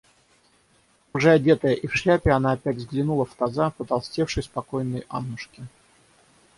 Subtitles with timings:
[1.13, 5.67] Уже одетая и в шляпе, она опять взглянула в таза потолстевшей, спокойной Аннушки.